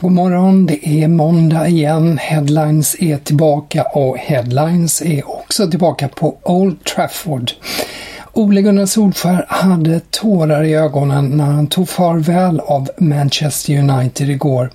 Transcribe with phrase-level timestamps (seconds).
[0.00, 2.18] God morgon, det är måndag igen.
[2.18, 7.50] Headlines är tillbaka och Headlines är också tillbaka på Old Trafford.
[8.32, 14.70] Ole Gunnar Solskär hade tårar i ögonen när han tog farväl av Manchester United igår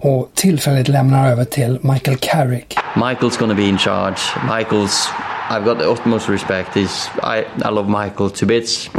[0.00, 2.76] och tillfälligt lämnar över till Michael Carrick.
[2.94, 4.18] Michael's gonna be in charge.
[4.48, 5.08] Michael's,
[5.50, 6.76] I've got the utmost respect.
[6.76, 8.90] He's, I, I love Michael to bits.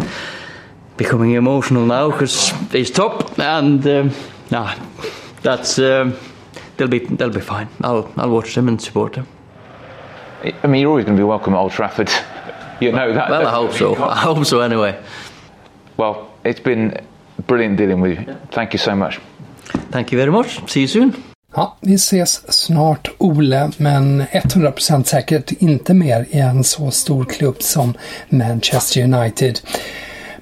[0.97, 4.11] Becoming emotional now because he's top and um,
[4.49, 4.69] nah,
[5.45, 6.15] that's um,
[6.77, 7.67] they'll be they'll be fine.
[7.81, 9.27] I'll I'll watch them and support them.
[10.63, 12.09] I mean, you're always going to be welcome at Old Trafford.
[12.81, 13.29] You know that.
[13.29, 13.95] Well, I hope so.
[13.95, 15.01] I hope so anyway.
[15.95, 16.97] Well, it's been
[17.47, 18.35] brilliant dealing with you.
[18.51, 19.21] Thank you so much.
[19.91, 20.59] Thank you very much.
[20.69, 21.13] See you soon.
[21.55, 27.61] Ja, vi ses snart Ole, men 100% säkert inte mer i en så stor klubb
[27.61, 27.93] som
[28.29, 29.59] Manchester United.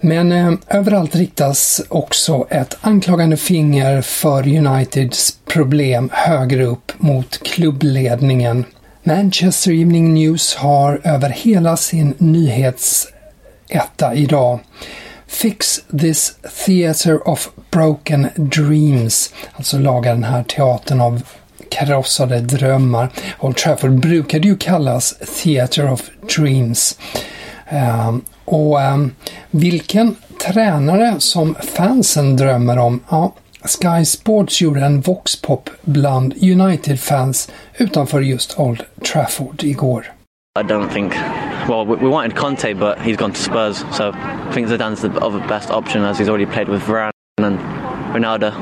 [0.06, 8.66] Men eh, överallt riktas också ett anklagande finger för Uniteds problem högre upp mot klubbledningen.
[9.04, 14.60] Manchester Evening News har över hela sin nyhetsetta idag
[15.28, 16.36] Fix this
[16.66, 19.34] theater of broken dreams.
[19.54, 21.22] Alltså laga den här teatern av
[21.70, 23.10] krossade drömmar.
[23.40, 26.02] Old Trafford brukade ju kallas Theater of
[26.36, 26.98] Dreams.
[27.70, 29.12] Ehm, och um,
[29.52, 33.34] vilken tränare som fansen drömmer om, ja,
[33.66, 40.12] Sky Sports gjorde en voxpop bland United-fans utanför just Old Trafford igår.
[40.60, 41.14] I don't think.
[41.68, 45.40] Well, we wanted Conte, but he's gone to Spurs, so I think Zidane's the other
[45.48, 47.60] best option as he's already played with Varane and
[48.14, 48.54] Ronaldo.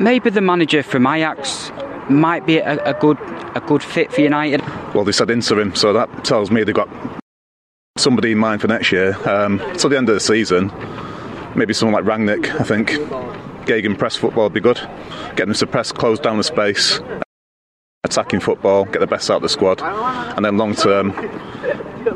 [0.00, 1.72] Maybe the manager from Ajax
[2.08, 3.18] might be a, a good
[3.54, 4.62] a good fit for United.
[4.94, 6.88] Well, they said interim, so that tells me they've got
[7.96, 9.16] somebody in mind for next year.
[9.28, 10.72] Um, till the end of the season,
[11.54, 12.48] maybe someone like Rangnick.
[12.60, 12.96] I think
[13.66, 14.78] Gegen press football would be good.
[15.34, 17.00] Get them to press, close down the space,
[18.04, 21.08] attacking football, get the best out of the squad, and then long term,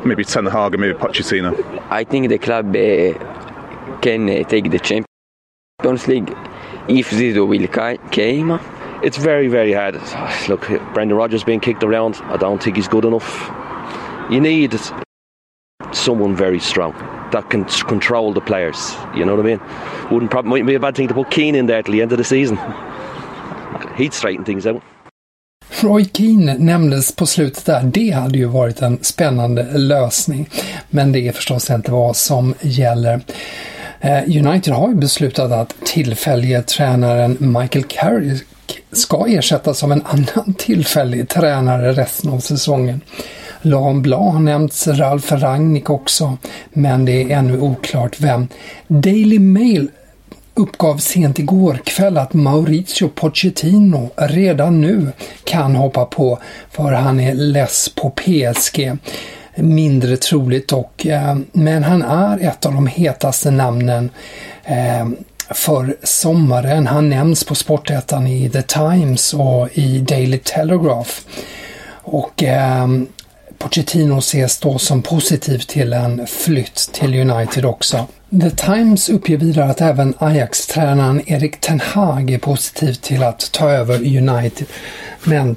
[0.04, 1.52] maybe Ten Hag and maybe Pochettino.
[1.90, 6.30] I think the club uh, can uh, take the Champions League
[6.88, 8.58] if Zidane will came.
[9.02, 9.96] It's very, very hard.
[10.48, 12.16] Look, Brendan Rodgers being kicked around.
[12.24, 13.50] I don't think he's good enough.
[14.30, 14.78] You need
[15.92, 16.92] someone very strong
[17.32, 18.96] that can control the players.
[19.14, 19.60] You know what I mean?
[20.10, 22.18] Wouldn't probably be a bad thing to put Keane in there till the end of
[22.18, 22.56] the season.
[23.96, 24.82] He'd straighten things out.
[25.80, 27.82] Roy Keane nämndes på slutet där.
[27.82, 30.48] Det hade ju varit en spännande lösning.
[30.90, 33.20] Men det är förstås inte vad som gäller.
[34.00, 38.46] Eh, United har ju beslutat att tillfällige tränaren Michael Carrick
[38.92, 43.00] ska ersättas av en annan tillfällig tränare resten av säsongen.
[43.62, 46.36] Laurent Blanc har nämnts, Ralf Rangnick också,
[46.72, 48.48] men det är ännu oklart vem.
[48.88, 49.88] Daily Mail
[50.54, 55.12] uppgav sent igår kväll att Maurizio Pochettino redan nu
[55.44, 56.38] kan hoppa på
[56.70, 58.92] för han är less på PSG.
[59.54, 64.10] Mindre troligt dock, eh, men han är ett av de hetaste namnen
[64.64, 65.08] eh,
[65.50, 66.86] för sommaren.
[66.86, 71.10] Han nämns på Sportettan i The Times och i Daily Telegraph.
[72.02, 72.86] Och eh,
[73.60, 78.06] Pochettino ses då som positiv till en flytt till United också.
[78.40, 83.70] The Times uppger vidare att även Ajax-tränaren Erik Ten Hag är positiv till att ta
[83.70, 84.66] över United.
[85.24, 85.56] Men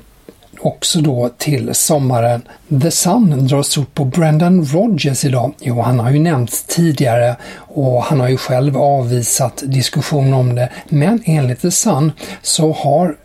[0.59, 2.41] också då till sommaren.
[2.81, 5.53] The Sun drar stort på Brendan Rodgers idag.
[5.59, 10.69] Jo, han har ju nämnts tidigare och han har ju själv avvisat diskussion om det.
[10.89, 12.11] Men enligt The Sun
[12.41, 13.17] så har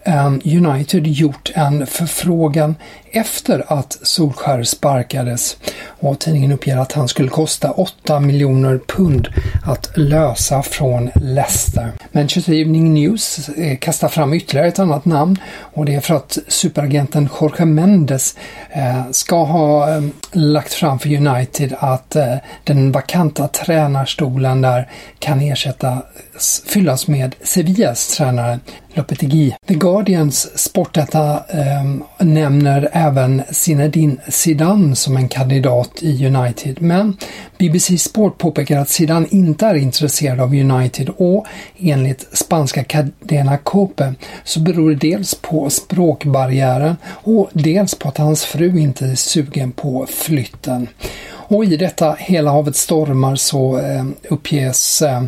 [0.45, 2.75] United gjort en förfrågan
[3.13, 5.57] efter att Solskär sparkades.
[6.01, 9.29] Och tidningen uppger att han skulle kosta 8 miljoner pund
[9.65, 11.93] att lösa från Leicester.
[12.13, 15.37] Manchester Evening News eh, kastar fram ytterligare ett annat namn.
[15.59, 18.37] Och det är för att superagenten Jorge Mendes
[18.71, 20.03] eh, ska ha eh,
[20.33, 22.17] lagt fram för United att
[22.65, 24.89] den vakanta tränarstolen där
[25.19, 28.59] kan ersättas fyllas med Sevillas tränare.
[28.99, 29.55] Lopetegui.
[29.67, 37.17] The Guardians sportdata eh, nämner även Zinedine Zidane som en kandidat i United, men
[37.59, 41.47] BBC Sport påpekar att Zidane inte är intresserad av United och
[41.79, 44.15] enligt spanska Cadena Cope
[44.45, 49.73] så beror det dels på språkbarriären och dels på att hans fru inte är sugen
[49.73, 50.89] på flytten.
[51.31, 55.23] Och i detta hela havet stormar så eh, uppges eh,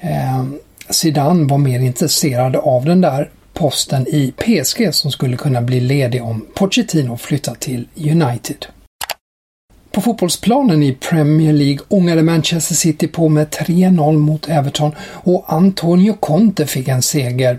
[0.00, 0.44] eh,
[0.90, 6.22] Zidane var mer intresserad av den där posten i PSG som skulle kunna bli ledig
[6.22, 8.66] om Pochettino flyttar till United.
[9.92, 16.16] På fotbollsplanen i Premier League ångade Manchester City på med 3-0 mot Everton och Antonio
[16.20, 17.58] Conte fick en seger.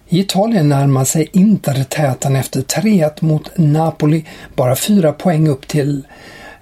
[0.08, 4.24] I Italien närmar sig Inter täten efter 3-1 mot Napoli,
[4.56, 6.06] bara fyra poäng upp till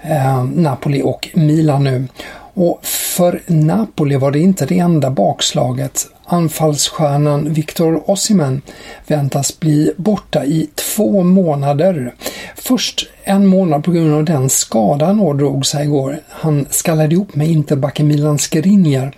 [0.03, 2.09] eh, Napoli och Milan nu.
[2.57, 6.07] Och för Napoli var det inte det enda bakslaget.
[6.25, 8.63] Anfallsstjärnan Victor Osimhen
[9.07, 12.15] väntas bli borta i två månader.
[12.55, 16.19] Först en månad på grund av den skada han ådrog sig igår.
[16.29, 19.13] Han skallade ihop med interbacken Milan Skriniar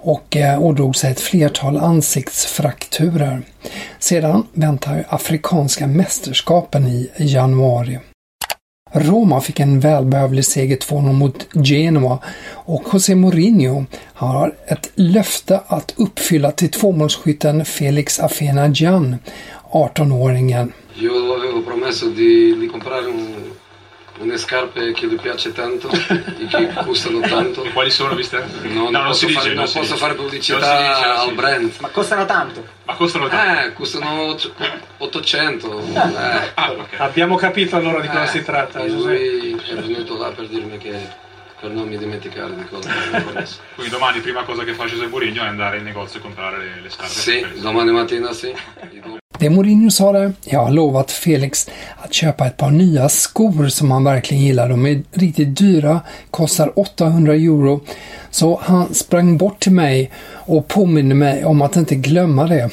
[0.00, 3.42] och eh, ådrog sig ett flertal ansiktsfrakturer.
[3.98, 7.98] Sedan väntar Afrikanska mästerskapen i januari.
[8.92, 12.18] Roma fick en välbehövlig seger 2-0 mot Genoa
[12.54, 19.16] och José Mourinho har ett löfte att uppfylla till tvåmålsskytten Felix Afena-Gian,
[19.72, 20.72] 18-åringen.
[20.94, 23.34] Jag avevo promesso di, di comprare un,
[24.20, 27.64] une scarpe che lui piace tanto e che costano tanto.
[27.64, 28.44] E quali sono viste?
[28.62, 31.72] No, non, posso, dice, fare, non posso fare pubblicità dice, al brand.
[31.80, 32.64] Ma costano tanto?
[32.84, 33.66] Ma costano tanto?
[33.66, 34.36] Eh, costano
[34.98, 35.80] 800.
[35.80, 35.98] Eh.
[36.54, 36.98] Ah, okay.
[36.98, 38.84] Abbiamo capito allora di cosa eh, si tratta.
[38.84, 41.26] Lui è venuto là per dirmi che
[41.60, 42.88] per non mi dimenticare di cosa
[43.74, 46.80] Quindi domani prima cosa che fa José Mourinho è andare in negozio e comprare le,
[46.82, 47.12] le scarpe?
[47.12, 48.54] Sì, domani mattina sì.
[49.38, 53.90] Det Mourinho sa där, jag har lovat Felix att köpa ett par nya skor som
[53.90, 54.68] han verkligen gillar.
[54.68, 56.00] De är riktigt dyra,
[56.30, 57.80] kostar 800 euro.
[58.30, 60.10] Så han sprang bort till mig
[60.46, 62.70] och påminner mig om att inte glömma det.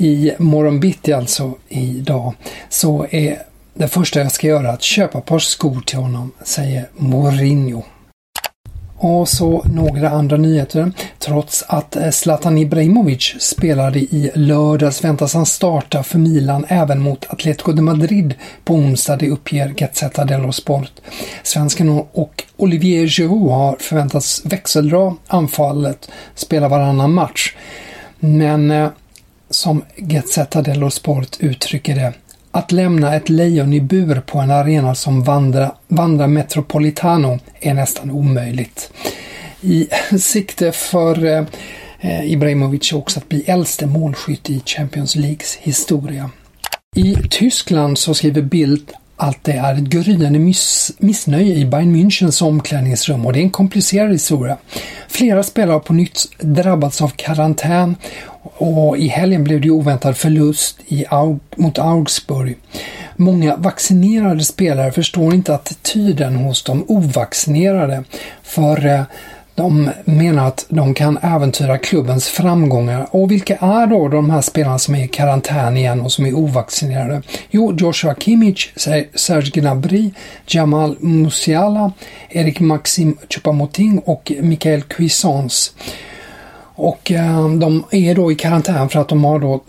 [0.00, 2.34] I morgon bitti alltså, idag,
[2.68, 3.42] så är
[3.74, 7.82] det första jag ska göra att köpa ett par skor till honom, säger Mourinho.
[8.96, 10.92] Och så några andra nyheter.
[11.18, 17.72] Trots att Zlatan Ibrahimovic spelade i lördags väntas han starta för Milan även mot Atletico
[17.72, 20.92] de Madrid på onsdag, det uppger Gazzetta dello Sport.
[21.42, 27.54] Svensken och Olivier Giroud har förväntats växeldra anfallet, spela varannan match.
[28.20, 28.88] Men eh,
[29.50, 32.12] som Gazzetta dello Sport uttrycker det,
[32.50, 38.10] att lämna ett lejon i bur på en arena som Vandra, Vandra Metropolitano är nästan
[38.10, 38.92] omöjligt.
[39.60, 39.88] I
[40.18, 41.24] sikte för
[42.00, 46.30] eh, Ibrahimovic också att bli äldste målskytt i Champions Leagues historia.
[46.96, 52.42] I Tyskland så skriver Bild att det är ett gryende miss missnöje i Bayern Münchens
[52.42, 54.56] omklädningsrum och det är en komplicerad historia.
[55.08, 57.96] Flera spelare har på nytt drabbats av karantän
[58.42, 61.04] och i helgen blev det oväntad förlust i,
[61.56, 62.56] mot Augsburg.
[63.16, 68.04] Många vaccinerade spelare förstår inte attityden hos de ovaccinerade
[68.42, 69.02] för eh,
[69.58, 73.06] de menar att de kan äventyra klubbens framgångar.
[73.10, 76.34] Och vilka är då de här spelarna som är i karantän igen och som är
[76.34, 77.22] ovaccinerade?
[77.50, 78.72] Jo, Joshua Kimmich,
[79.14, 80.10] Serge Gnabry,
[80.46, 81.92] Jamal Musiala,
[82.28, 85.72] Erik Maxim Choupo-Moting och Mikael Cuisance.
[86.78, 89.60] Och eh, de är då i karantän för att de har då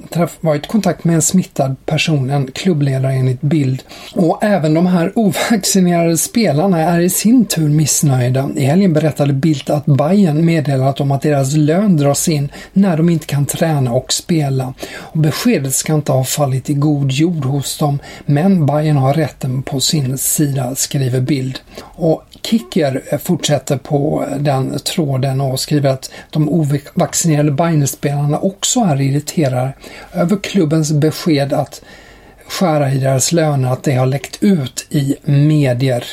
[0.41, 3.83] varit i kontakt med en smittad person, en klubbledare enligt bild.
[4.15, 8.49] Och även de här ovaccinerade spelarna är i sin tur missnöjda.
[8.55, 13.09] I helgen berättade Bildt att Bayern meddelat om att deras lön dras in när de
[13.09, 14.73] inte kan träna och spela.
[14.97, 19.63] Och beskedet ska inte ha fallit i god jord hos dem, men Bayern har rätten
[19.63, 21.59] på sin sida, skriver Bild.
[21.81, 29.73] Och Kicker fortsätter på den tråden och skriver att de ovaccinerade Bayern-spelarna också är irriterade
[30.13, 31.81] över klubbens besked att
[32.47, 36.03] skära i deras löner, att det har läckt ut i medier.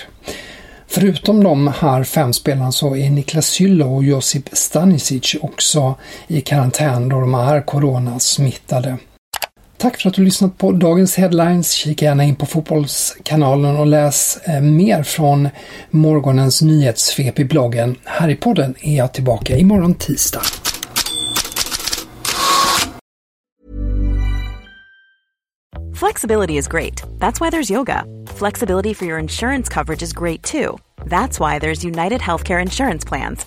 [0.86, 5.94] Förutom de här fem spelarna så är Niklas Hyllo och Josip Stanisic också
[6.26, 8.96] i karantän då de är coronasmittade.
[9.78, 11.72] Tack för att du lyssnat på dagens headlines.
[11.72, 15.48] Kika gärna in på Fotbollskanalen och läs eh, mer från
[15.90, 17.96] morgonens nyhetssvep i bloggen.
[18.04, 20.42] Här i podden är jag tillbaka imorgon tisdag.
[25.94, 27.02] Flexibility is great.
[27.18, 28.04] That's why there's yoga.
[28.26, 30.78] Flexibility for your insurance coverage is great too.
[31.06, 33.46] That's why there's United Healthcare Insurance Plans.